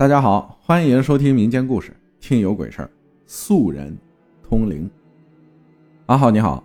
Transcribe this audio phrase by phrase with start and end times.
[0.00, 1.90] 大家好，欢迎收听民间故事
[2.26, 2.86] 《听有鬼事儿》，
[3.26, 3.94] 素人
[4.42, 4.88] 通灵。
[6.06, 6.64] 阿浩你好，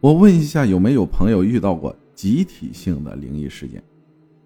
[0.00, 3.82] 我问一下，有没有朋友遇到过集体性的灵异事件？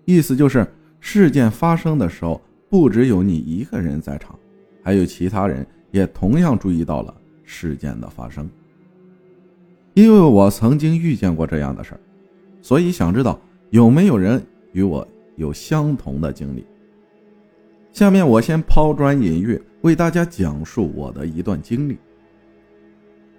[0.05, 0.67] 意思就是
[0.99, 4.37] 事件发生的时候，不只有你一个人在场，
[4.83, 7.15] 还有其他人也同样注意到了
[7.45, 8.51] 事件的发生。
[9.93, 12.01] 因为我曾经遇见过这样的事儿，
[12.61, 13.41] 所以想知道
[13.71, 15.07] 有没有人与我
[15.37, 16.67] 有相同的经历。
[17.95, 21.97] 下面我先抛砖引玉，为大家讲述我的一段经历。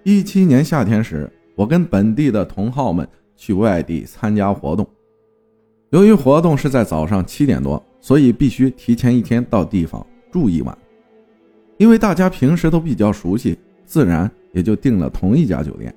[0.02, 3.06] 一七年夏天时，我跟本地的同好们
[3.36, 4.88] 去外地参加活动。
[5.90, 10.76] 由于活动是在早上七点多，所以必须提前一天到地方住一晚。
[11.76, 15.94] 因为大家平时都比较熟悉，自然也就订了同一家酒店。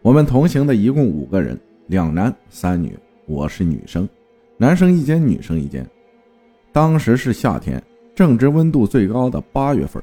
[0.00, 4.08] 我们同行的一共五个人，两男三女，我是女生，
[4.56, 5.86] 男生一间，女生一间。
[6.72, 7.82] 当时是夏天。
[8.20, 10.02] 正值温度最高的八月份，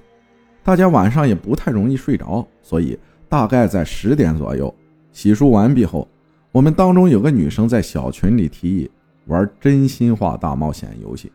[0.63, 2.97] 大家晚上也不太容易睡着，所以
[3.29, 4.73] 大概在十点左右
[5.11, 6.07] 洗漱完毕后，
[6.51, 8.89] 我们当中有个女生在小群里提议
[9.27, 11.31] 玩真心话大冒险游戏，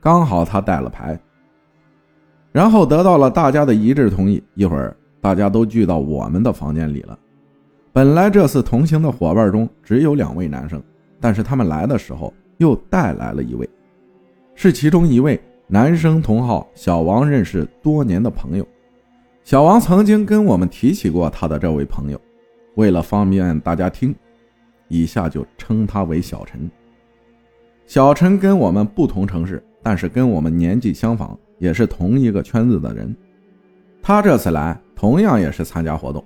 [0.00, 1.16] 刚好她带了牌，
[2.50, 4.42] 然后得到了大家的一致同意。
[4.54, 7.16] 一会儿大家都聚到我们的房间里了。
[7.92, 10.82] 本来这次同行的伙伴中只有两位男生，
[11.20, 13.70] 但是他们来的时候又带来了一位，
[14.56, 15.40] 是其中一位。
[15.72, 18.66] 男生同号小王认识多年的朋友，
[19.44, 22.20] 小王曾经跟我们提起过他的这位朋友。
[22.74, 24.12] 为了方便大家听，
[24.88, 26.68] 以下就称他为小陈。
[27.86, 33.14] 小陈跟我们不同城市，但是跟我们年纪相仿，也是同一个圈子的人。
[34.02, 36.24] 他这次来同样也是参加活动，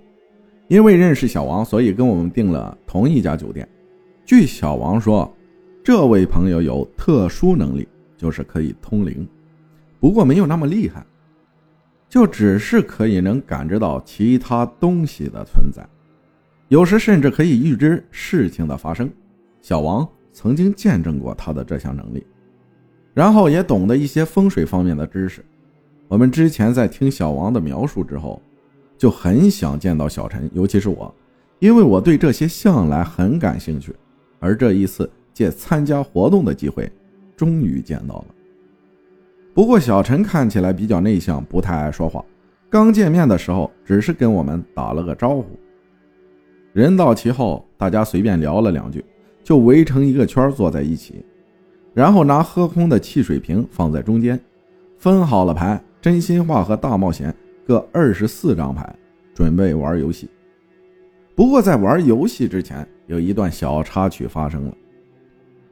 [0.68, 3.68] 因为认识小王，所以跟我们订了同一家酒店。
[4.24, 5.30] 据小王说，
[5.84, 9.28] 这位朋友有特殊能力，就是可以通灵。
[10.04, 11.02] 不过没有那么厉害，
[12.10, 15.82] 就只是可以能感知到其他东西的存在，
[16.68, 19.10] 有时甚至可以预知事情的发生。
[19.62, 22.22] 小王曾经见证过他的这项能力，
[23.14, 25.42] 然后也懂得一些风水方面的知识。
[26.06, 28.42] 我们之前在听小王的描述之后，
[28.98, 31.14] 就很想见到小陈，尤其是我，
[31.60, 33.96] 因为我对这些向来很感兴趣。
[34.38, 36.92] 而这一次借参加活动的机会，
[37.34, 38.33] 终于见到了。
[39.54, 42.22] 不过小陈看起来比较内向，不太爱说话。
[42.68, 45.46] 刚见面的时候，只是跟我们打了个招呼。
[46.72, 49.04] 人到齐后，大家随便聊了两句，
[49.44, 51.24] 就围成一个圈坐在一起，
[51.94, 54.40] 然后拿喝空的汽水瓶放在中间，
[54.98, 57.32] 分好了牌，真心话和大冒险
[57.64, 58.92] 各二十四张牌，
[59.32, 60.28] 准备玩游戏。
[61.36, 64.74] 不过在玩游戏之前，有一段小插曲发生了。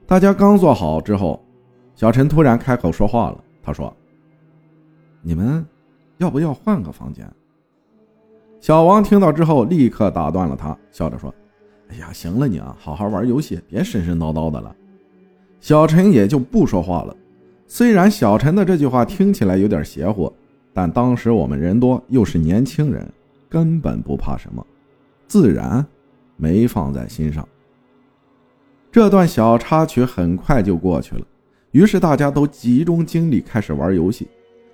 [0.07, 1.45] 大家刚坐好之后，
[1.97, 3.45] 小陈突然开口说话了。
[3.63, 3.95] 他说
[5.23, 5.65] ：“你们
[6.19, 7.27] 要不要换个房间？”
[8.61, 11.35] 小王听到之后，立刻打断了他，笑着说
[11.89, 14.75] ：“哎呀，行了，你啊，好好玩游戏，别神神叨叨的了。”
[15.61, 17.17] 小陈也就不说话了。
[17.67, 20.33] 虽然小陈的这句话听起来有点邪乎，
[20.73, 23.09] 但当时我们人多，又是年轻人，
[23.49, 24.67] 根本不怕什么，
[25.27, 25.85] 自然
[26.37, 27.47] 没放在心上。
[28.91, 31.25] 这段小插曲很快就过去了。
[31.73, 34.29] 于是大家都集中精力开始玩游戏。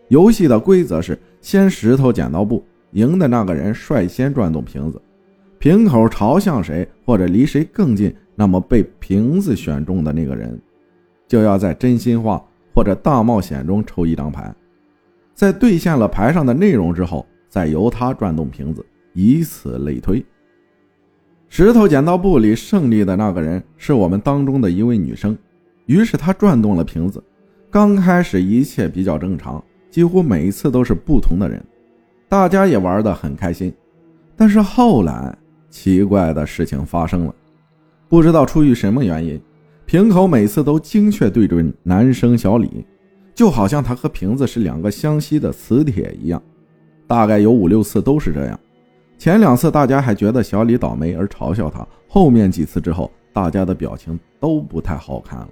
[0.09, 5.01] 游戏的规则是：先石头剪刀布，赢的那个人率先转动瓶子，
[5.59, 10.61] 瓶口朝向谁或者离谁更近，那么被瓶子选中的那个人，
[11.27, 12.43] 就要在真心话
[12.75, 14.55] 或者大冒险中抽一张牌，
[15.35, 20.25] 在兑现了牌上的内容之后，再由他转动瓶子，以此类推。
[21.49, 25.37] 石头剪刀布里胜利的那个人是我们当中的一位女生。
[25.89, 27.23] 于是他转动了瓶子，
[27.71, 31.65] 刚开始一切比较正常，几乎每次都是不同的人，
[32.29, 33.73] 大家也玩得很开心。
[34.37, 35.35] 但是后来
[35.71, 37.35] 奇怪的事情发生了，
[38.07, 39.41] 不知道出于什么原因，
[39.87, 42.85] 瓶口每次都精确对准男生小李，
[43.35, 46.41] 就好像他和瓶子是两个相吸的磁铁一样。
[47.07, 48.61] 大概有五六次都是这样，
[49.17, 55.49] 前两次大家还觉得小李倒霉而嘲笑他，后面几次之后，大家的表情都不太好看了。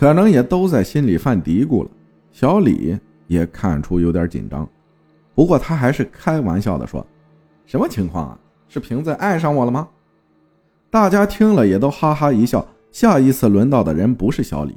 [0.00, 1.90] 可能也都在心里犯嘀咕了。
[2.32, 4.66] 小李也看出有点紧张，
[5.34, 7.06] 不过他还是开玩笑的说
[7.66, 8.38] ：“什么情况啊？
[8.66, 9.86] 是瓶子爱上我了吗？”
[10.88, 12.66] 大家听了也都哈哈一笑。
[12.90, 14.74] 下一次轮到的人不是小李，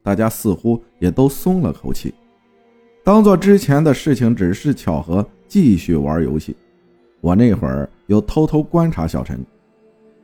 [0.00, 2.14] 大家似乎也都松了口气，
[3.02, 6.54] 当做之前的事情只是巧合，继续玩游戏。
[7.20, 9.44] 我那会儿又偷偷观察小陈，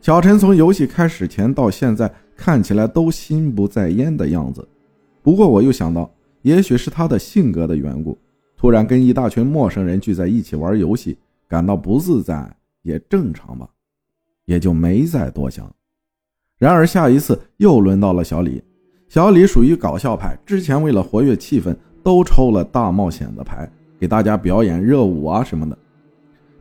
[0.01, 2.13] 小陈从游戏开始前到现在。
[2.41, 4.65] 看起来都心不在焉的样子，
[5.25, 6.09] 不过我又想到，
[6.43, 8.17] 也许是他的性格的缘故，
[8.57, 11.19] 突然跟一大群陌生人聚在一起玩游戏，
[11.49, 12.49] 感到不自在
[12.83, 13.69] 也正常吧，
[14.45, 15.69] 也就没再多想。
[16.59, 18.63] 然而下一次又轮到了小李，
[19.09, 21.75] 小李属于搞笑派，之前为了活跃气氛，
[22.05, 23.69] 都抽了大冒险的牌，
[23.99, 25.77] 给大家表演热舞啊什么的。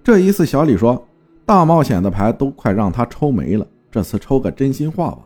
[0.04, 1.07] 这一次小李说，
[1.48, 5.20] 大冒险的牌都快让他抽没了，这次抽个真心话吧。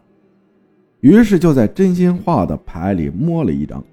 [0.99, 3.83] 于是就在真心话的牌里摸了一张。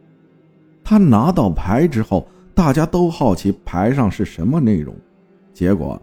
[0.85, 4.95] 他拿到牌之后，大家都好奇牌上是什么内容。
[5.55, 5.99] 结果，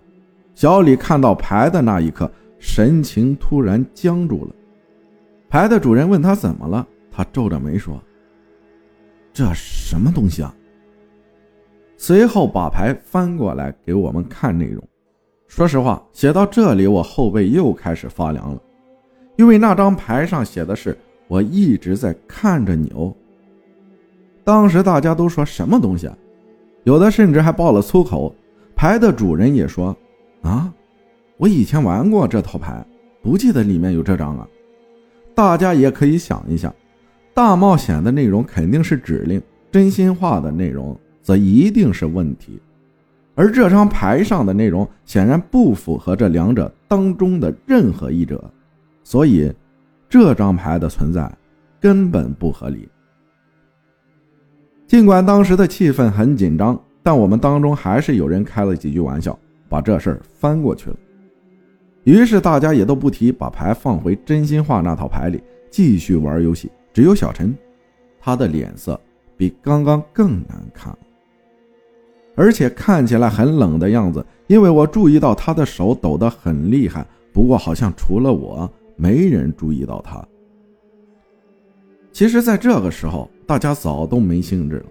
[0.56, 4.56] 小李看到牌的那一刻，神情突然僵住了。
[5.48, 8.02] 牌的主人问他怎么了，他皱着眉说
[9.32, 10.52] ：“这什么东西啊？”
[11.98, 14.84] 随后把牌翻过来给我们看内容。
[15.48, 18.62] 说实话，写到这里，我后背又开始发凉了，
[19.38, 20.98] 因为那张牌上写的是
[21.28, 23.14] “我一直在看着你哦”。
[24.44, 26.18] 当时大家都说什么东西啊？
[26.84, 28.34] 有的甚至还爆了粗口。
[28.76, 29.96] 牌的主人也说
[30.44, 30.72] ：“啊，
[31.38, 32.86] 我以前玩过这套牌，
[33.22, 34.48] 不记得里面有这张了。”
[35.34, 36.74] 大家也可以想一下，
[37.34, 39.42] 大冒险的内容肯定是指令，
[39.72, 42.60] 真心话的内容则一定是问题，
[43.36, 48.44] 而这张牌上的内容显然不符合这两者当中的任何一者，
[49.04, 49.54] 所以
[50.08, 51.30] 这张牌的存在
[51.80, 52.88] 根本不合理。
[54.88, 59.38] 尽管当时的气氛很紧张，但我们当中还是有人开了几句玩笑，
[59.68, 60.96] 把这事儿翻过去了。
[62.04, 66.72] 于是大家也都不提，把牌放回真心话那套牌里，继续玩游戏。
[66.94, 67.54] 只有小陈，
[68.20, 68.98] 他的脸色
[69.36, 70.96] 比刚刚更难看，
[72.36, 74.26] 而且看起来很冷的样子。
[74.48, 80.24] 因为我注意到他的手抖得很厉害，不过好像除了我，没人注意到他。
[82.12, 84.86] 其实，在这个时候，大家早都没兴致了，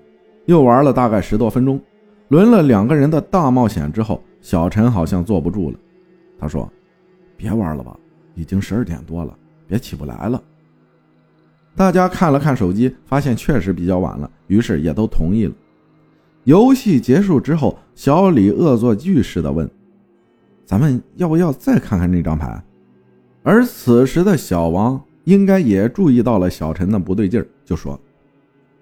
[0.47, 1.81] 又玩了大概十多分钟，
[2.29, 5.79] 轮了两个人的大冒险之后，小陈好像坐不住了，
[6.39, 6.69] 他说。
[7.37, 7.99] 别玩了吧，
[8.37, 9.37] 已经十二点多了，
[9.67, 10.41] 别起不来了。
[11.75, 15.53] 大家看了看手机，发现确实比较晚了，于是也都同意了。
[16.45, 19.69] 游戏结束之后，小李恶作剧似的问
[20.65, 22.63] ：“咱们要不要再看看那张牌？”
[23.43, 27.99] 而此时的小王应该也注意到了小陈的不对劲儿，就说：“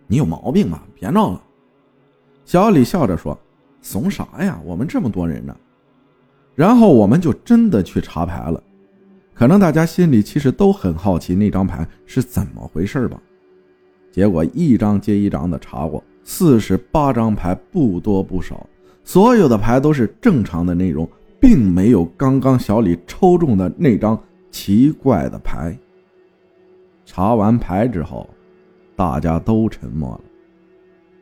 [0.07, 0.85] 你有毛病吧？
[0.95, 1.43] 别闹了。”
[2.45, 3.39] 小李笑着说
[3.81, 4.61] ：“怂啥呀？
[4.65, 5.57] 我们这么多人呢。”
[6.55, 8.63] 然后我们就真的去查牌了，
[9.35, 13.21] 可能大家心里其实都很好奇那张牌是怎么回事吧。
[14.11, 18.67] 结果一张接一张的查过，四十八张牌不多不少，
[19.05, 21.09] 所有的牌都是正常的内容，
[21.41, 24.19] 并没有刚刚小李抽中的那张
[24.51, 25.77] 奇怪的牌。
[27.05, 28.29] 查完牌之后，
[28.95, 30.21] 大家都沉默了，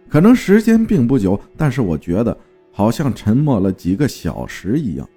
[0.09, 2.37] 可能时间并不久，但是我觉得
[2.71, 5.09] 好像沉默了几个小时一样。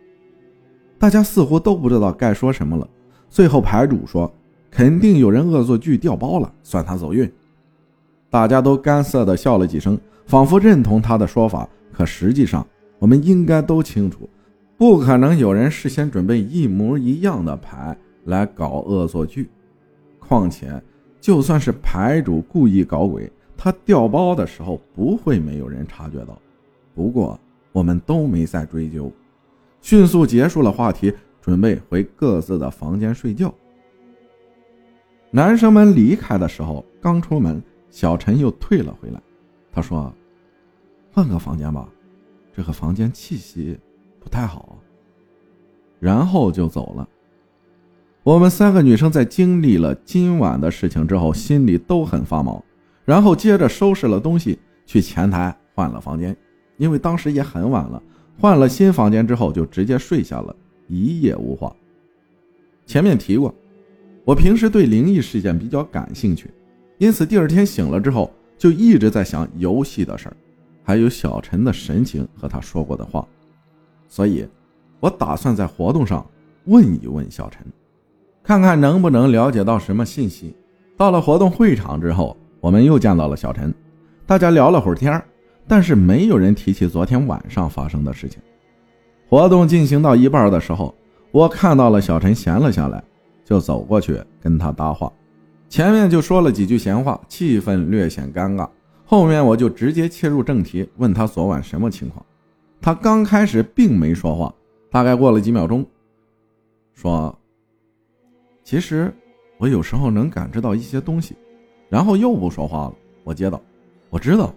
[0.98, 2.88] 大家似乎都不知道该说什么了。
[3.30, 4.34] 最后牌主说
[4.72, 7.30] ：“肯定有人恶作剧掉包了，算他走运。”
[8.34, 9.96] 大家都干涩的笑了几声，
[10.26, 11.70] 仿佛认同他的说法。
[11.92, 12.66] 可实际上，
[12.98, 14.28] 我们应该都清楚，
[14.76, 17.96] 不可能有人事先准备一模一样的牌
[18.26, 19.52] 来搞恶作剧。
[20.18, 20.82] 况且，
[21.22, 26.36] 就算是牌主故意搞鬼，他掉包的时候不会没有人察觉到。
[26.96, 27.40] 不过，
[27.72, 29.12] 我们都没再追究。
[29.80, 33.54] 迅速结束了话题，准备回各自的房间睡觉。
[35.30, 37.62] 男生们离开的时候，刚出门，
[37.94, 39.22] 小陈又退了回来。
[39.72, 40.12] 他说
[41.14, 41.88] ：“换个房间吧，
[42.52, 43.80] 这个房间气息
[44.20, 44.80] 不太好。”
[46.02, 47.08] 然后就走了。
[48.24, 52.66] 我们三个女生在经历了今晚的事情之后，心里都很发毛。
[53.06, 54.58] 然后接着收拾了东西，
[54.88, 56.36] 去前台换了房间，
[56.78, 58.02] 因为当时也很晚了。
[58.40, 60.56] 换了新房间之后，就直接睡下了，
[60.88, 61.72] 一夜无话。
[62.88, 63.54] 前面提过，
[64.26, 66.50] 我平时对灵异事件比较感兴趣，
[66.98, 70.36] 因此第二天醒了之后，就一直在想游戏的事儿，
[70.84, 73.28] 还有小陈的神情和他说过的话，
[74.08, 74.48] 所以，
[75.00, 76.26] 我打算在活动上
[76.66, 77.66] 问一问小陈，
[78.44, 80.56] 看看能不能了解到什么信息。
[80.96, 83.74] 到了活动会场之后，我们又见到了小陈，
[84.26, 85.22] 大家聊了会儿天。
[85.66, 88.42] 但是没有人提起昨天晚上发生的事情。
[89.30, 90.94] 活动进行到一半的时候，
[91.32, 93.02] 我看到了小陈闲了下来，
[93.46, 95.12] 就走过去跟他搭话。
[95.74, 98.70] 前面就说了几句闲话，气氛略显尴尬。
[99.04, 102.24] 后面我就直接切入正题，问他昨晚什么情况。
[102.80, 104.54] 他刚开始并没说话，
[104.92, 105.84] 大概过了几秒钟，
[106.94, 107.36] 说
[108.64, 109.12] ：“其实
[109.58, 111.36] 我有时候能感知到一些东西。”
[111.90, 112.94] 然后又不说话了。
[113.24, 113.60] 我接道。
[114.12, 114.54] 我知道，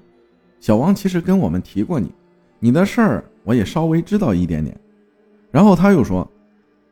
[0.61, 2.13] 小王其实跟我们提过你，
[2.59, 4.79] 你的事儿我也稍微知道一点点。
[5.51, 6.31] 然后他又说，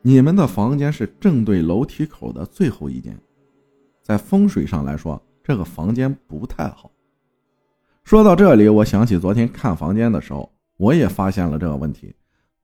[0.01, 3.15] 你们的房间是正对楼梯口的最后一间，
[4.05, 6.91] 在风水上来说，这个房间不太好。
[8.03, 10.47] 说到这里，我想起昨天看房间的时候，
[10.77, 12.13] 我也发现了这个问题，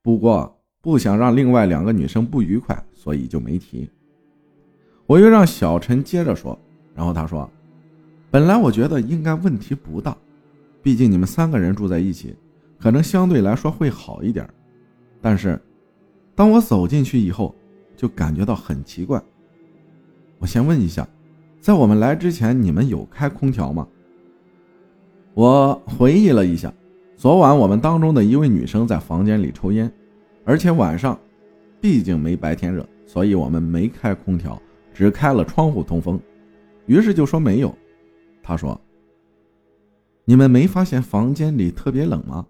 [0.04, 3.90] 不过不想让另外两个女生不愉快，所以就没提。
[5.08, 6.56] 我又让小陈接着说，
[6.94, 7.50] 然后他说。
[8.30, 10.16] 本来我觉得应该问题不大，
[10.84, 12.36] 毕竟你们三个人住在一起，
[12.80, 14.48] 可能相对来说会好一点。
[15.20, 15.60] 但是，
[16.36, 17.56] 当我走进去以后，
[17.98, 19.20] 就感觉到很奇怪。
[20.38, 21.06] 我先问一下，
[21.62, 23.88] 在我们来之前，你们有开空调吗？
[25.36, 26.74] 我回忆了一下，
[27.16, 29.90] 昨晚我们当中的一位女生在房间里抽烟，
[30.44, 31.18] 而且晚上，
[31.80, 34.60] 毕竟没白天热，所以我们没开空调，
[34.92, 36.20] 只开了窗户通风。
[36.88, 37.72] 于是就说没有。
[38.42, 38.80] 他说
[40.26, 42.44] ：“你们没发现房间里特别冷吗？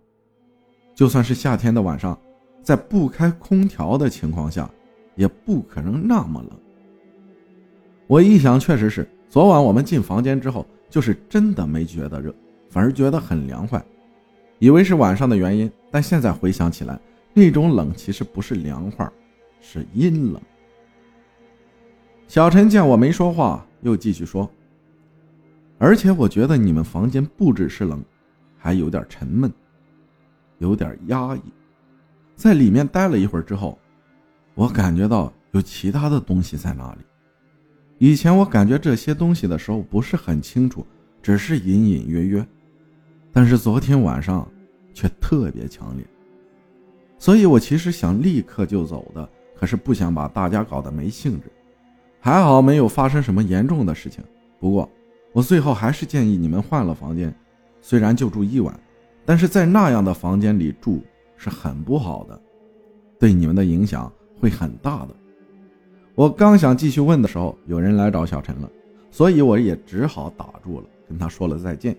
[0.95, 2.17] 就算是夏天的晚上，
[2.63, 4.71] 在不开空调的情况下，
[5.15, 6.57] 也不可能那么冷。”
[8.11, 9.07] 我一想，确实是。
[9.29, 12.35] 昨晚我们进房间之后，就是真的没觉得热，
[12.69, 13.81] 反而觉得很凉快，
[14.59, 15.71] 以为是晚上的原因。
[15.89, 16.99] 但现在回想起来，
[17.33, 19.09] 那种冷其实不是凉快，
[19.61, 20.41] 是阴冷。
[22.27, 24.51] 小陈见我没说话，又继续说。
[25.77, 28.03] 而且我觉得你们房间不只是冷，
[28.57, 29.49] 还有点沉闷，
[30.57, 31.41] 有点压抑。
[32.35, 33.79] 在里面待了一会儿之后，
[34.53, 36.99] 我感觉到有其他的东西在那里。
[38.03, 40.83] 以前我感觉这些东西的时候不是很清楚，
[41.21, 42.43] 只是隐隐约约，
[43.31, 44.51] 但是昨天晚上
[44.91, 46.03] 却特别强烈。
[47.19, 51.51] 所以我其实想立刻就走的，可是不想把大家搞得没兴致。
[52.19, 54.23] 还好没有发生什么严重的事情，
[54.59, 54.89] 不过。
[55.31, 57.31] 我最后还是建议你们换了房间，
[57.81, 58.77] 虽然就住一晚，
[59.27, 61.03] 但是在那样的房间里住
[61.37, 62.41] 是很不好的，
[63.19, 65.15] 对你们的影响会很大的。
[66.15, 68.69] 我刚想继续问的时候，有人来找小陈了，
[69.09, 71.95] 所以我也只好打住了，跟他说了再见。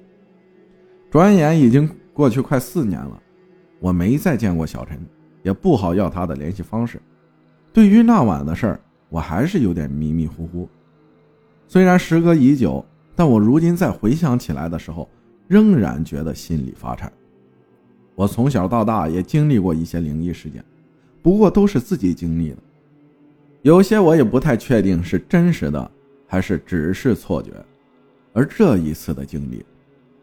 [1.10, 3.22] 转眼已经过去快四年了，
[3.80, 4.98] 我没再见过小陈，
[5.42, 7.00] 也不好要他的联系方式。
[7.72, 10.68] 对于那晚的事儿，我还是有点迷迷糊糊。
[11.66, 12.84] 虽然时隔已久。
[13.14, 15.06] 但我如今再回想起来的时候，
[15.46, 17.12] 仍然觉得心里发颤。
[18.14, 20.64] 我从小到大也经历过一些灵异事件，
[21.20, 22.56] 不过都是自己经历的，
[23.62, 25.90] 有些我也不太确定是真实的
[26.26, 27.52] 还是只是错觉。
[28.32, 29.64] 而这一次的经历，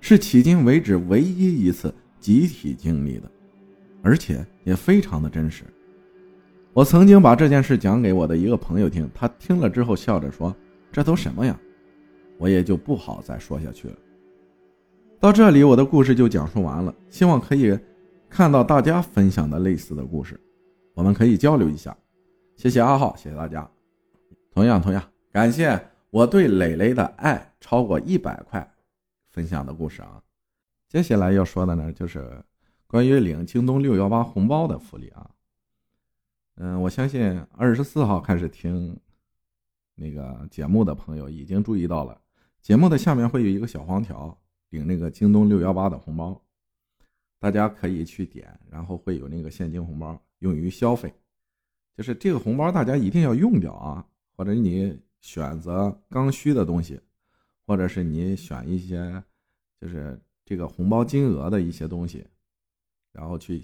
[0.01, 3.31] 是迄今为止唯一一次集体经历的，
[4.01, 5.63] 而且也非常的真实。
[6.73, 10.55] 我曾经把这件事讲给我的一个朋友听，他听了之后笑着说
[10.91, 11.57] ：“这都什么呀？”
[12.37, 13.95] 我也就不好再说下去了。
[15.19, 16.93] 到这里，我的故事就讲述完了。
[17.09, 17.77] 希望可以
[18.29, 20.39] 看到大家分享的类似的故事，
[20.93, 21.95] 我们可以交流一下。
[22.59, 23.65] 谢谢阿浩，谢谢大家。
[24.51, 25.01] 同样，同样
[25.31, 28.75] 感谢我对磊磊的爱超过一百块
[29.29, 30.21] 分享的故事啊。
[30.89, 32.43] 接下来要说的呢，就是
[32.85, 35.31] 关于领京东六幺八红包的福利啊。
[36.55, 38.99] 嗯，我相信二十四号开始听
[39.95, 42.19] 那个节目的朋友已经注意到了。
[42.61, 44.37] 节目的下面会有一个小黄条，
[44.71, 46.41] 领那个京东六幺八的红包，
[47.39, 51.13] 大家可以去点，然后会有那个现金红包用于消费。
[51.95, 54.05] 就是这个红包大家一定要用掉啊，
[54.35, 56.99] 或者你选择刚需的东西，
[57.65, 59.23] 或者是你选一些
[59.79, 62.25] 就是这个红包金额的一些东西，
[63.11, 63.61] 然后去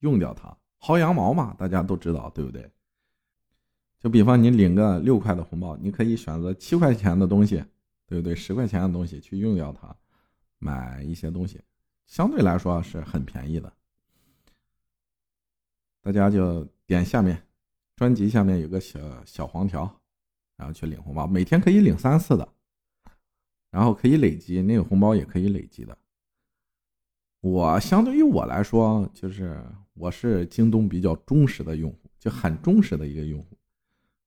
[0.00, 2.70] 用掉它，薅羊毛嘛，大家都知道对不对？
[3.98, 7.64] 就比方你领个六块的红包，你可以选择七块钱的东西。
[8.06, 8.34] 对不对？
[8.34, 9.96] 十块钱的东西去用掉它，
[10.58, 11.60] 买一些东西，
[12.08, 13.72] 相对来说是很便宜的。
[16.02, 17.40] 大家就点下面
[18.00, 20.00] 专辑下面有个小小黄条，
[20.56, 22.48] 然后去领红包，每天可以领三次的，
[23.70, 25.98] 然后可以累积，那个红包也可以累积的。
[27.42, 33.58] 我相对于我来说，就是我是京东比较忠实的用户，就很忠实的一个用户。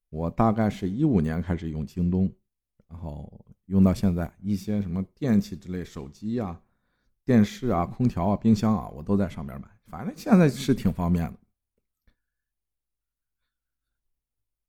[0.08, 2.32] 我大概是一五年开始用京东，
[2.86, 3.44] 然后。
[3.68, 6.60] 用到现在，一些什么电器之类，手机啊、
[7.24, 9.66] 电视啊、空调啊、冰箱啊，我都在上面买。
[9.86, 11.38] 反正现在是挺方便的。